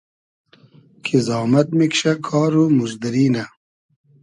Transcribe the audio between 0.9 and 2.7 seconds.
کی زامئد میکشۂ، کار و